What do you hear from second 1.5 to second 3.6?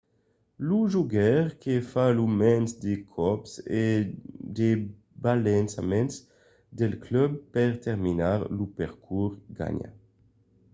que fa lo mens de còps